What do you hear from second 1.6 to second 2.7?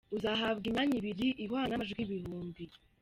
n’amajwi ibihumbi